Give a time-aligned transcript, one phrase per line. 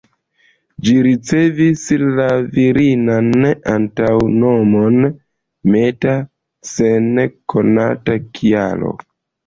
[0.85, 2.25] Ĝi ricevis la
[2.57, 3.29] virinan
[3.75, 5.01] antaŭnomon
[5.77, 6.19] ""Meta""
[6.75, 7.17] sen
[7.57, 8.97] konata kialo.